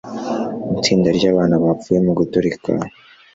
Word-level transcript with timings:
itsinda 0.77 1.09
ryabantu 1.17 1.55
bapfuye 1.63 1.99
muguturika 2.05 2.71